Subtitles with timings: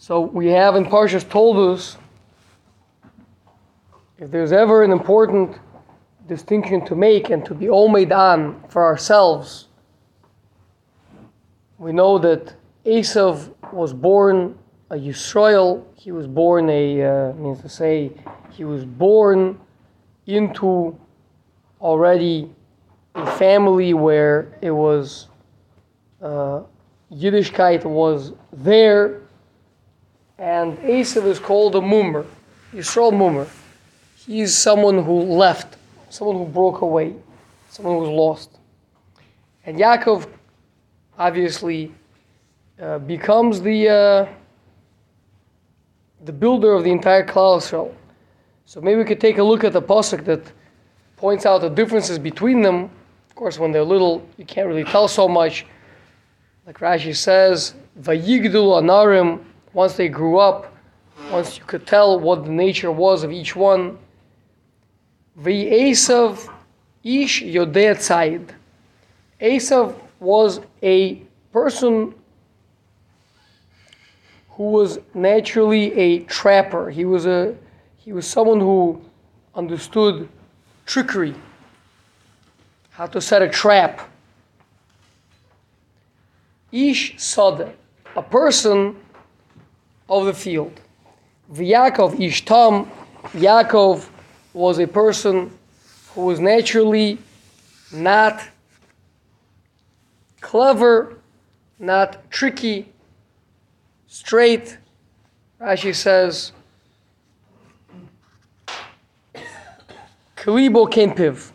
[0.00, 1.96] So we have in Parshas Toldus,
[4.20, 5.58] if there's ever an important
[6.28, 9.66] distinction to make and to be all made on for ourselves,
[11.78, 12.54] we know that
[12.86, 14.56] Esav was born
[14.90, 15.82] a Yisrael.
[15.96, 18.12] He was born a uh, means to say
[18.52, 19.58] he was born
[20.26, 20.96] into
[21.80, 22.48] already
[23.16, 25.26] a family where it was
[26.22, 26.62] uh,
[27.12, 29.22] Yiddishkeit was there,
[30.38, 32.24] and Esav is called a mumar,
[32.72, 33.48] Yisrael mumar.
[34.16, 35.76] He's someone who left,
[36.10, 37.14] someone who broke away,
[37.68, 38.58] someone who was lost.
[39.66, 40.28] And Yaakov
[41.18, 41.92] obviously
[42.80, 44.26] uh, becomes the uh,
[46.24, 47.60] the builder of the entire Klal.
[47.60, 50.52] So maybe we could take a look at the pasuk that
[51.16, 52.90] points out the differences between them.
[53.28, 55.64] Of course, when they're little, you can't really tell so much.
[56.66, 59.47] Like Rashi says, "Vayigdul anarim."
[59.78, 60.74] Once they grew up,
[61.30, 63.96] once you could tell what the nature was of each one.
[65.40, 66.52] V'Esav
[67.04, 68.48] ish yodei tzayid.
[69.40, 71.22] Esav was a
[71.52, 72.12] person
[74.50, 76.90] who was naturally a trapper.
[76.90, 77.54] He was a
[77.98, 79.00] he was someone who
[79.54, 80.28] understood
[80.86, 81.36] trickery,
[82.90, 84.10] how to set a trap.
[86.72, 87.72] Ish Sada,
[88.16, 88.96] a person
[90.08, 90.80] of the field.
[91.52, 92.90] V'Yakov Ish Tam,
[93.32, 94.08] Yaakov
[94.52, 95.50] was a person
[96.14, 97.18] who was naturally
[97.92, 98.42] not
[100.40, 101.18] clever,
[101.78, 102.88] not tricky,
[104.06, 104.78] straight.
[105.60, 106.52] Rashi says,
[110.36, 111.50] Kalibo Kempiv.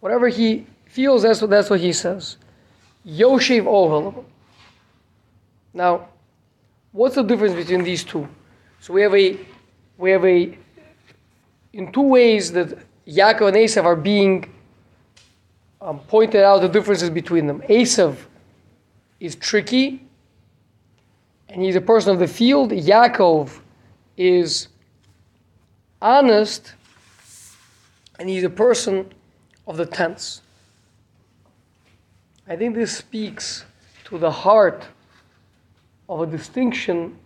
[0.00, 2.36] Whatever he feels, that's what, that's what he says.
[3.06, 4.24] Yoshev Ohel.
[5.72, 6.08] Now,
[6.92, 8.28] what's the difference between these two?
[8.80, 9.38] So we have a,
[9.98, 10.56] we have a,
[11.72, 14.52] in two ways that Yaakov and Esav are being
[15.80, 17.60] um, pointed out the differences between them.
[17.62, 18.16] Esav
[19.18, 20.06] is tricky,
[21.48, 22.70] and he's a person of the field.
[22.70, 23.58] Yaakov
[24.16, 24.68] is
[26.00, 26.74] honest,
[28.18, 29.12] and he's a person
[29.66, 30.42] of the tents.
[32.46, 33.64] I think this speaks
[34.04, 34.84] to the heart
[36.12, 37.16] of a distinction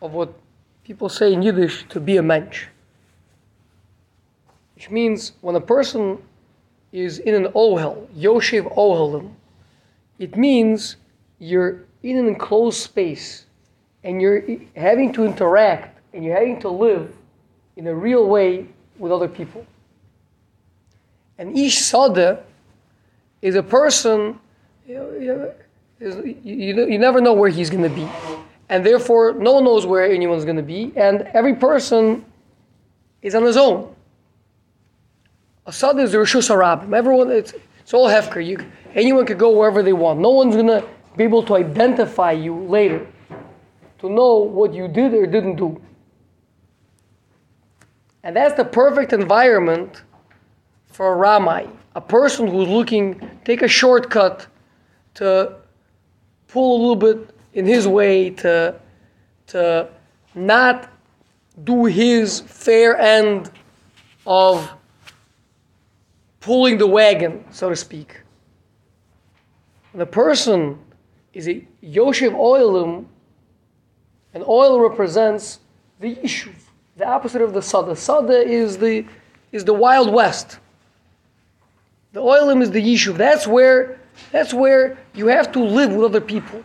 [0.00, 0.32] of what
[0.84, 2.66] people say in Yiddish to be a mensch.
[4.74, 6.22] Which means when a person
[6.92, 9.32] is in an ohel, Yoshev ohelim,
[10.18, 10.96] it means
[11.38, 13.46] you're in an enclosed space
[14.02, 14.42] and you're
[14.76, 17.14] having to interact and you're having to live
[17.76, 18.66] in a real way
[18.98, 19.66] with other people.
[21.38, 22.44] And Ish Sada
[23.42, 24.38] is a person,
[24.86, 25.54] you, know,
[26.04, 28.08] you, you, you never know where he's going to be.
[28.68, 30.92] And therefore, no one knows where anyone's going to be.
[30.96, 32.24] And every person
[33.22, 33.94] is on his own.
[35.66, 36.94] Assad is the Rishus Harabim.
[36.94, 38.44] Everyone, it's, it's all Hefker.
[38.44, 40.20] You, anyone could go wherever they want.
[40.20, 43.06] No one's going to be able to identify you later,
[44.00, 45.80] to know what you did or didn't do.
[48.22, 50.02] And that's the perfect environment
[50.86, 54.46] for a Ramai, a person who's looking, take a shortcut
[55.14, 55.56] to
[56.54, 58.80] pull a little bit in his way, to,
[59.48, 59.88] to
[60.36, 60.88] not
[61.64, 63.50] do his fair end
[64.24, 64.70] of
[66.38, 68.20] pulling the wagon, so to speak.
[69.94, 70.78] The person
[71.32, 73.06] is a Yoshev Oilim,
[74.32, 75.58] and oil represents
[75.98, 76.54] the yishuv,
[76.96, 77.96] the opposite of the Sada.
[77.96, 79.04] Sada is the,
[79.50, 80.60] is the Wild West.
[82.12, 83.16] The Oilim is the yishuv.
[83.16, 83.98] That's where,
[84.30, 86.64] that's where you have to live with other people.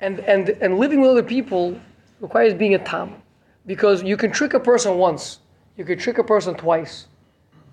[0.00, 1.80] And, and, and living with other people
[2.20, 3.14] requires being a Tam.
[3.66, 5.38] Because you can trick a person once,
[5.76, 7.06] you can trick a person twice,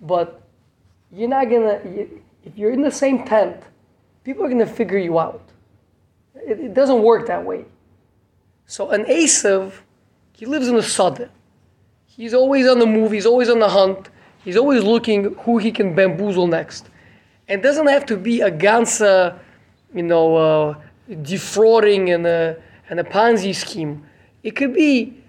[0.02, 0.42] but
[1.12, 3.62] you're not gonna, if you're in the same tent,
[4.24, 5.44] people are gonna figure you out.
[6.36, 7.66] It, it doesn't work that way.
[8.66, 9.74] So an Esav,
[10.32, 11.30] he lives in the Sada.
[12.06, 14.10] He's always on the move, he's always on the hunt,
[14.44, 16.90] he's always looking who he can bamboozle next.
[17.52, 19.38] It doesn't have to be a Gansa,
[19.94, 20.76] you know, uh,
[21.22, 22.56] defrauding and a,
[22.90, 24.06] and a Ponzi scheme.
[24.42, 25.22] It could be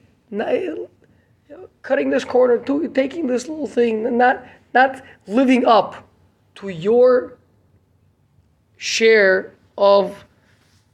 [1.82, 6.08] cutting this corner, taking this little thing, not, not living up
[6.54, 7.38] to your
[8.76, 10.24] share of,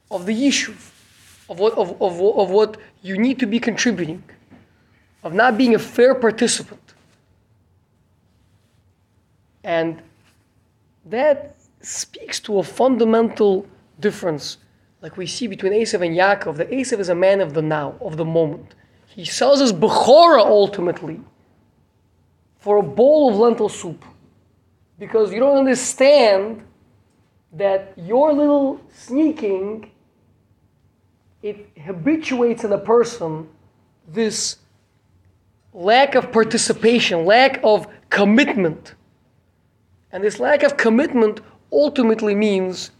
[0.09, 0.91] of the yishuv,
[1.47, 4.23] of what, of, of, of what you need to be contributing,
[5.23, 6.95] of not being a fair participant.
[9.63, 10.01] And
[11.09, 13.65] that speaks to a fundamental
[13.99, 14.57] difference
[15.01, 17.95] like we see between Esav and Yaakov, that Esav is a man of the now,
[18.01, 18.75] of the moment.
[19.07, 21.21] He sells his Bechorah ultimately
[22.59, 24.03] for a bowl of lentil soup
[24.97, 26.63] because you don't understand
[27.53, 29.91] that your little sneaking
[31.41, 33.47] it habituates in a person
[34.07, 34.57] this
[35.73, 38.95] lack of participation, lack of commitment.
[40.11, 41.41] And this lack of commitment
[41.71, 42.91] ultimately means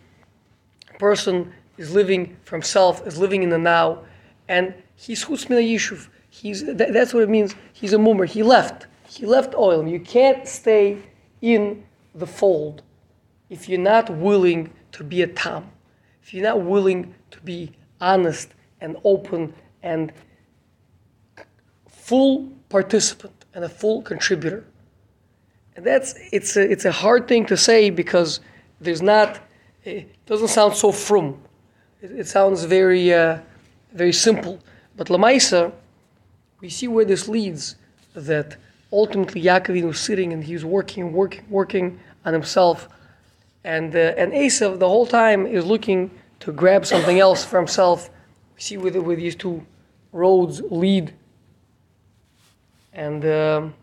[0.94, 4.04] a person is living for himself, is living in the now,
[4.48, 6.08] and he's chutz min yishuv.
[6.30, 7.56] He's that, that's what it means.
[7.74, 8.28] He's a mumar.
[8.28, 8.88] He left.
[9.08, 9.88] He left oil.
[9.88, 11.00] You can't stay
[11.42, 11.84] in
[12.14, 12.84] the fold
[13.50, 15.72] if you're not willing to be a tam,
[16.22, 18.50] if you're not willing to be honest
[18.82, 20.12] and open and
[21.88, 24.66] full participant and a full contributor.
[25.80, 28.42] And that's it's a, it's a hard thing to say because
[28.81, 29.40] there's not
[29.86, 31.42] it doesn't sound so frum.
[32.02, 33.38] It, it sounds very uh,
[33.94, 34.60] very simple.
[34.98, 35.72] But Lamaisa,
[36.60, 37.78] we see where this leads.
[38.14, 38.58] That
[38.92, 42.90] ultimately Yaakov was sitting and he was working, working, working on himself,
[43.64, 46.12] and uh, and Esav the whole time is looking
[46.42, 48.10] to grab something else for himself.
[48.54, 49.66] We see where, where these two
[50.12, 51.14] roads lead
[52.92, 53.74] and um,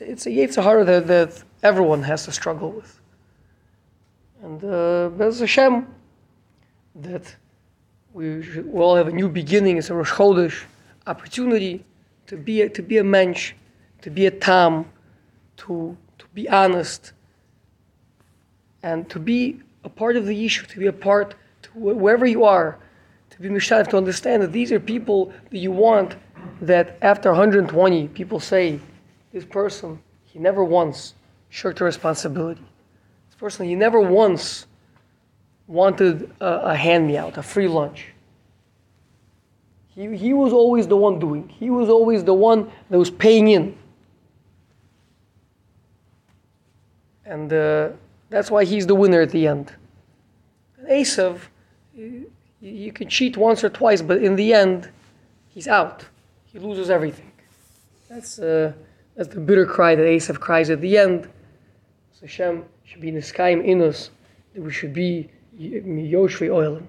[0.00, 3.00] it's, it's a Yetzirah that, that everyone has to struggle with.
[4.42, 5.86] And uh, Bez Hashem,
[6.96, 7.36] that
[8.12, 9.78] we, should, we all have a new beginning.
[9.78, 10.64] It's a Rosh Chodesh
[11.06, 11.84] opportunity
[12.26, 13.54] to be a, to be a mensch,
[14.02, 14.84] to be a tam,
[15.58, 17.12] to, to be honest,
[18.82, 22.44] and to be a part of the yishuv, to be a part, to wherever you
[22.44, 22.78] are,
[23.30, 26.16] to be mishtav, to understand that these are people that you want
[26.60, 28.80] that after 120 people say
[29.36, 31.12] this person he never once
[31.50, 32.64] shirked a responsibility.
[33.28, 34.66] This person he never once
[35.66, 38.06] wanted a, a hand me out a free lunch.
[39.88, 41.50] He, he was always the one doing.
[41.50, 43.76] He was always the one that was paying in.
[47.26, 47.90] And uh,
[48.30, 49.70] that's why he's the winner at the end.
[50.78, 51.40] And Esav
[51.94, 52.30] you,
[52.62, 54.90] you can cheat once or twice but in the end
[55.50, 56.06] he's out.
[56.46, 57.30] He loses everything.
[58.08, 58.72] That's, uh,
[59.16, 61.28] that's the bitter cry that Esav cries at the end.
[62.12, 64.10] So Hashem should be in the sky in us,
[64.54, 66.86] that we should be Yoshvei Oilim.